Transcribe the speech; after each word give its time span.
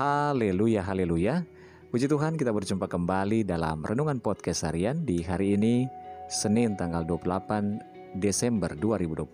Haleluya, 0.00 0.80
haleluya. 0.80 1.44
Puji 1.92 2.08
Tuhan 2.08 2.40
kita 2.40 2.56
berjumpa 2.56 2.88
kembali 2.88 3.44
dalam 3.44 3.84
Renungan 3.84 4.16
Podcast 4.16 4.64
Harian 4.64 5.04
di 5.04 5.20
hari 5.20 5.60
ini 5.60 5.84
Senin 6.24 6.72
tanggal 6.72 7.04
28 7.04 8.16
Desember 8.16 8.72
2020 8.80 9.28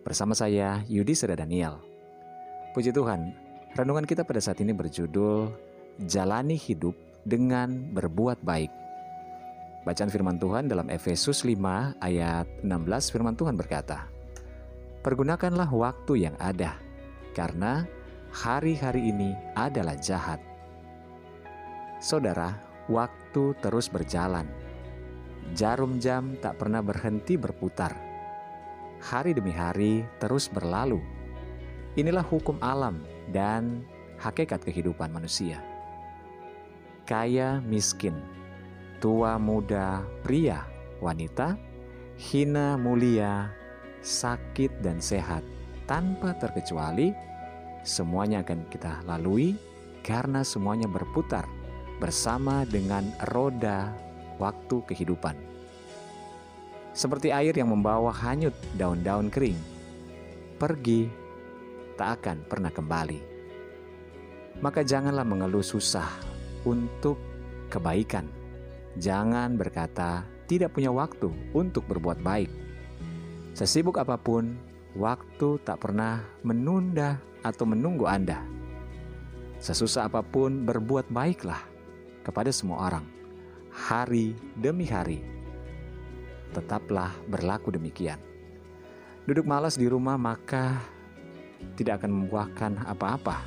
bersama 0.00 0.32
saya 0.32 0.80
Yudi 0.88 1.12
Seda 1.12 1.36
Daniel. 1.36 1.84
Puji 2.72 2.96
Tuhan, 2.96 3.36
renungan 3.76 4.08
kita 4.08 4.24
pada 4.24 4.40
saat 4.40 4.56
ini 4.64 4.72
berjudul 4.72 5.52
Jalani 6.08 6.56
Hidup 6.56 6.96
dengan 7.28 7.92
Berbuat 7.92 8.40
Baik. 8.40 8.72
Bacaan 9.84 10.08
firman 10.08 10.40
Tuhan 10.40 10.64
dalam 10.64 10.88
Efesus 10.88 11.44
5 11.44 12.00
ayat 12.00 12.48
16 12.64 13.12
firman 13.12 13.36
Tuhan 13.36 13.52
berkata, 13.52 14.08
Pergunakanlah 15.04 15.68
waktu 15.68 16.24
yang 16.24 16.36
ada, 16.40 16.72
karena 17.36 17.84
hari-hari 18.34 19.14
ini 19.14 19.30
adalah 19.54 19.94
jahat. 19.94 20.42
Saudara, 22.02 22.58
waktu 22.90 23.54
terus 23.62 23.86
berjalan. 23.86 24.50
Jarum 25.54 26.02
jam 26.02 26.34
tak 26.42 26.58
pernah 26.58 26.82
berhenti 26.82 27.38
berputar. 27.38 27.94
Hari 28.98 29.38
demi 29.38 29.54
hari 29.54 30.02
terus 30.18 30.50
berlalu. 30.50 30.98
Inilah 31.94 32.26
hukum 32.26 32.58
alam 32.58 33.06
dan 33.30 33.86
hakikat 34.18 34.66
kehidupan 34.66 35.14
manusia. 35.14 35.62
Kaya 37.06 37.62
miskin, 37.62 38.18
tua 38.98 39.38
muda, 39.38 40.02
pria, 40.26 40.66
wanita, 40.98 41.54
hina 42.18 42.74
mulia, 42.74 43.54
sakit 44.02 44.82
dan 44.82 44.98
sehat, 44.98 45.44
tanpa 45.86 46.34
terkecuali 46.40 47.14
semuanya 47.84 48.40
akan 48.40 48.64
kita 48.72 49.04
lalui 49.04 49.54
karena 50.00 50.40
semuanya 50.40 50.88
berputar 50.88 51.44
bersama 52.00 52.64
dengan 52.64 53.06
roda 53.30 53.92
waktu 54.40 54.82
kehidupan. 54.88 55.36
Seperti 56.94 57.30
air 57.30 57.54
yang 57.54 57.70
membawa 57.70 58.10
hanyut 58.10 58.54
daun-daun 58.74 59.28
kering, 59.28 59.58
pergi 60.56 61.10
tak 62.00 62.20
akan 62.22 62.42
pernah 62.46 62.70
kembali. 62.72 63.20
Maka 64.62 64.86
janganlah 64.86 65.26
mengeluh 65.26 65.62
susah 65.62 66.06
untuk 66.64 67.18
kebaikan. 67.68 68.26
Jangan 68.94 69.58
berkata 69.58 70.22
tidak 70.46 70.78
punya 70.78 70.94
waktu 70.94 71.30
untuk 71.50 71.82
berbuat 71.90 72.22
baik. 72.22 72.50
Sesibuk 73.58 73.98
apa 73.98 74.14
pun, 74.14 74.54
waktu 74.94 75.58
tak 75.66 75.82
pernah 75.82 76.22
menunda 76.46 77.18
atau 77.42 77.66
menunggu 77.66 78.06
Anda. 78.06 78.40
Sesusah 79.58 80.08
apa 80.08 80.22
pun, 80.22 80.62
berbuat 80.62 81.10
baiklah 81.10 81.60
kepada 82.22 82.54
semua 82.54 82.88
orang, 82.90 83.04
hari 83.70 84.38
demi 84.56 84.86
hari. 84.86 85.20
Tetaplah 86.54 87.10
berlaku 87.26 87.74
demikian. 87.74 88.22
Duduk 89.26 89.48
malas 89.48 89.74
di 89.74 89.90
rumah, 89.90 90.14
maka 90.14 90.78
tidak 91.74 92.04
akan 92.04 92.12
membuahkan 92.12 92.72
apa-apa. 92.86 93.40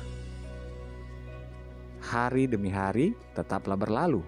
Hari 1.98 2.50
demi 2.50 2.70
hari 2.70 3.14
tetaplah 3.34 3.78
berlalu. 3.78 4.22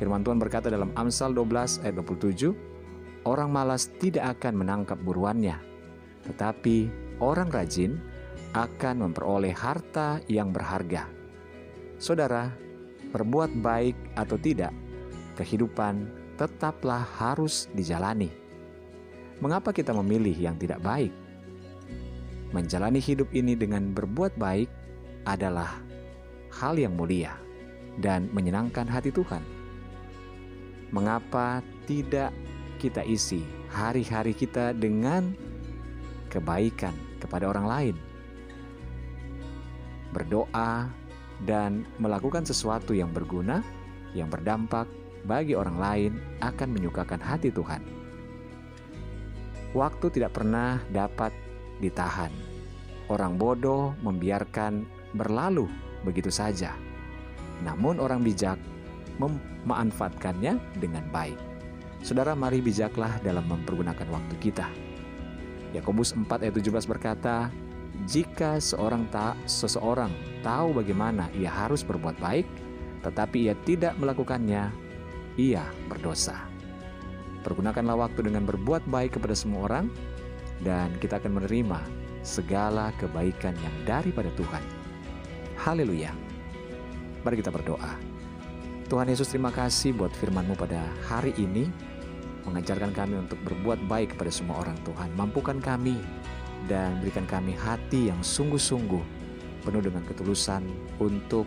Firman 0.00 0.24
Tuhan 0.24 0.40
berkata 0.40 0.72
dalam 0.72 0.88
Amsal 0.96 1.36
12 1.36 1.84
ayat 1.84 1.94
27, 2.00 2.56
Orang 3.28 3.52
malas 3.52 3.92
tidak 4.00 4.40
akan 4.40 4.64
menangkap 4.64 4.96
buruannya, 4.96 5.69
tetapi 6.26 6.90
orang 7.20 7.48
rajin 7.48 8.00
akan 8.56 9.06
memperoleh 9.08 9.54
harta 9.54 10.18
yang 10.26 10.50
berharga. 10.50 11.06
Saudara, 12.00 12.50
berbuat 13.14 13.52
baik 13.60 13.96
atau 14.16 14.40
tidak, 14.40 14.74
kehidupan 15.38 16.08
tetaplah 16.40 17.04
harus 17.04 17.68
dijalani. 17.76 18.32
Mengapa 19.40 19.72
kita 19.72 19.92
memilih 19.92 20.34
yang 20.36 20.56
tidak 20.56 20.80
baik? 20.80 21.12
Menjalani 22.50 22.98
hidup 22.98 23.30
ini 23.30 23.54
dengan 23.54 23.94
berbuat 23.94 24.34
baik 24.34 24.68
adalah 25.28 25.78
hal 26.50 26.74
yang 26.74 26.98
mulia 26.98 27.36
dan 28.02 28.26
menyenangkan 28.34 28.88
hati 28.88 29.14
Tuhan. 29.14 29.44
Mengapa 30.90 31.62
tidak 31.86 32.34
kita 32.82 33.06
isi 33.06 33.46
hari-hari 33.70 34.34
kita 34.34 34.74
dengan 34.74 35.36
kebaikan 36.30 36.94
kepada 37.18 37.50
orang 37.50 37.66
lain? 37.66 37.96
berdoa, 40.10 40.90
dan 41.40 41.88
melakukan 41.96 42.44
sesuatu 42.44 42.92
yang 42.92 43.08
berguna, 43.14 43.64
yang 44.12 44.28
berdampak 44.28 44.84
bagi 45.24 45.56
orang 45.56 45.76
lain 45.80 46.12
akan 46.44 46.68
menyukakan 46.68 47.20
hati 47.20 47.48
Tuhan. 47.48 47.80
Waktu 49.72 50.06
tidak 50.10 50.36
pernah 50.36 50.82
dapat 50.90 51.30
ditahan. 51.78 52.32
Orang 53.08 53.38
bodoh 53.38 53.94
membiarkan 54.02 54.86
berlalu 55.14 55.66
begitu 56.02 56.30
saja. 56.30 56.74
Namun 57.62 57.98
orang 58.02 58.22
bijak 58.22 58.58
memanfaatkannya 59.18 60.58
dengan 60.78 61.04
baik. 61.10 61.38
Saudara, 62.00 62.32
mari 62.32 62.64
bijaklah 62.64 63.20
dalam 63.20 63.44
mempergunakan 63.44 64.08
waktu 64.08 64.34
kita. 64.40 64.89
Yakobus 65.70 66.16
4 66.16 66.26
ayat 66.26 66.54
17 66.58 66.90
berkata, 66.90 67.48
jika 68.08 68.58
seorang 68.58 69.06
tak 69.12 69.36
seseorang 69.44 70.10
tahu 70.40 70.74
bagaimana 70.74 71.28
ia 71.36 71.52
harus 71.52 71.84
berbuat 71.84 72.16
baik, 72.18 72.48
tetapi 73.04 73.50
ia 73.50 73.54
tidak 73.68 73.94
melakukannya, 74.00 74.72
ia 75.36 75.64
berdosa. 75.86 76.48
Pergunakanlah 77.40 78.08
waktu 78.08 78.28
dengan 78.28 78.44
berbuat 78.44 78.84
baik 78.88 79.20
kepada 79.20 79.36
semua 79.36 79.68
orang, 79.68 79.86
dan 80.60 80.92
kita 81.00 81.16
akan 81.22 81.40
menerima 81.40 81.80
segala 82.20 82.92
kebaikan 83.00 83.56
yang 83.64 83.76
daripada 83.88 84.28
Tuhan. 84.36 84.60
Haleluya. 85.56 86.12
Mari 87.24 87.40
kita 87.40 87.52
berdoa. 87.52 87.96
Tuhan 88.88 89.08
Yesus 89.08 89.30
terima 89.30 89.54
kasih 89.54 89.94
buat 89.94 90.10
firman-Mu 90.18 90.56
pada 90.56 90.82
hari 91.06 91.32
ini, 91.38 91.70
mengajarkan 92.46 92.92
kami 92.94 93.20
untuk 93.20 93.38
berbuat 93.44 93.84
baik 93.90 94.16
kepada 94.16 94.32
semua 94.32 94.62
orang 94.62 94.76
Tuhan. 94.86 95.12
Mampukan 95.16 95.58
kami 95.60 95.98
dan 96.68 97.00
berikan 97.00 97.24
kami 97.24 97.56
hati 97.56 98.12
yang 98.12 98.20
sungguh-sungguh 98.20 99.02
penuh 99.64 99.82
dengan 99.84 100.02
ketulusan 100.08 100.64
untuk 101.00 101.44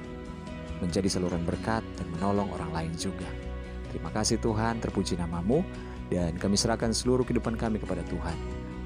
menjadi 0.81 1.07
saluran 1.07 1.41
berkat 1.47 1.81
dan 1.95 2.07
menolong 2.17 2.49
orang 2.53 2.71
lain 2.73 2.93
juga. 2.97 3.27
Terima 3.93 4.09
kasih 4.09 4.41
Tuhan, 4.41 4.81
terpuji 4.81 5.15
namamu, 5.15 5.61
dan 6.09 6.33
kami 6.37 6.57
serahkan 6.57 6.91
seluruh 6.91 7.23
kehidupan 7.23 7.55
kami 7.55 7.77
kepada 7.77 8.01
Tuhan. 8.09 8.35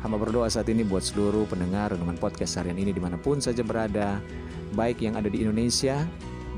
Hamba 0.04 0.22
berdoa 0.22 0.46
saat 0.52 0.70
ini 0.70 0.86
buat 0.86 1.02
seluruh 1.02 1.50
pendengar 1.50 1.96
renungan 1.96 2.22
podcast 2.22 2.62
harian 2.62 2.78
ini 2.78 2.94
di 2.94 3.02
mana 3.02 3.18
pun 3.18 3.42
saja 3.42 3.66
berada, 3.66 4.22
baik 4.78 5.02
yang 5.02 5.18
ada 5.18 5.26
di 5.32 5.42
Indonesia, 5.42 6.06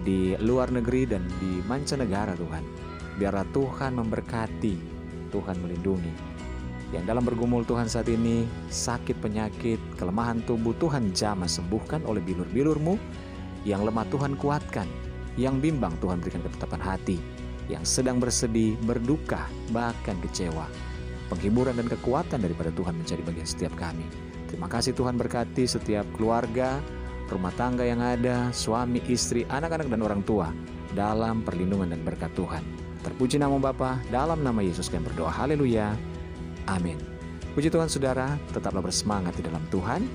di 0.04 0.36
luar 0.44 0.74
negeri, 0.74 1.08
dan 1.08 1.24
di 1.40 1.64
mancanegara 1.64 2.36
Tuhan. 2.36 2.64
Biarlah 3.16 3.48
Tuhan 3.56 3.96
memberkati, 3.96 4.89
Tuhan 5.30 5.58
melindungi, 5.62 6.12
yang 6.90 7.06
dalam 7.06 7.22
bergumul 7.22 7.62
Tuhan 7.70 7.86
saat 7.86 8.10
ini, 8.10 8.50
sakit 8.74 9.22
penyakit, 9.22 9.78
kelemahan 10.02 10.42
tubuh 10.50 10.74
Tuhan 10.82 11.14
jamah 11.14 11.46
sembuhkan 11.46 12.02
oleh 12.02 12.18
bilur-bilurmu, 12.26 12.98
yang 13.62 13.86
lemah 13.86 14.10
Tuhan 14.10 14.34
kuatkan, 14.34 14.90
yang 15.38 15.62
bimbang 15.62 15.94
Tuhan 16.02 16.18
berikan 16.18 16.42
ketetapan 16.42 16.82
hati, 16.82 17.22
yang 17.70 17.86
sedang 17.86 18.18
bersedih, 18.18 18.74
berduka, 18.90 19.46
bahkan 19.70 20.18
kecewa. 20.26 20.66
Penghiburan 21.30 21.78
dan 21.78 21.86
kekuatan 21.86 22.42
daripada 22.42 22.74
Tuhan 22.74 22.98
menjadi 22.98 23.22
bagian 23.22 23.46
setiap 23.46 23.74
kami. 23.78 24.10
Terima 24.50 24.66
kasih 24.66 24.98
Tuhan 24.98 25.14
berkati 25.14 25.70
setiap 25.70 26.10
keluarga, 26.18 26.82
rumah 27.30 27.54
tangga 27.54 27.86
yang 27.86 28.02
ada, 28.02 28.50
suami, 28.50 28.98
istri, 29.06 29.46
anak-anak 29.46 29.94
dan 29.94 30.02
orang 30.02 30.26
tua 30.26 30.50
dalam 30.98 31.46
perlindungan 31.46 31.94
dan 31.94 32.02
berkat 32.02 32.34
Tuhan. 32.34 32.79
Terpuji 33.00 33.40
nama 33.40 33.56
Bapa 33.56 34.00
dalam 34.12 34.44
nama 34.44 34.60
Yesus 34.60 34.92
kami 34.92 35.08
berdoa. 35.08 35.32
Haleluya. 35.32 35.96
Amin. 36.68 37.00
Puji 37.56 37.72
Tuhan 37.72 37.88
saudara, 37.88 38.36
tetaplah 38.52 38.84
bersemangat 38.84 39.40
di 39.40 39.44
dalam 39.48 39.64
Tuhan. 39.74 40.06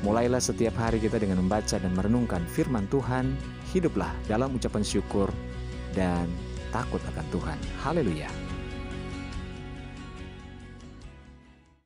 Mulailah 0.00 0.40
setiap 0.40 0.80
hari 0.80 0.96
kita 0.96 1.20
dengan 1.20 1.44
membaca 1.44 1.76
dan 1.76 1.92
merenungkan 1.92 2.40
firman 2.48 2.88
Tuhan. 2.88 3.36
Hiduplah 3.70 4.10
dalam 4.26 4.56
ucapan 4.56 4.80
syukur 4.80 5.28
dan 5.92 6.24
takut 6.72 6.98
akan 7.04 7.26
Tuhan. 7.28 7.58
Haleluya. 7.84 8.49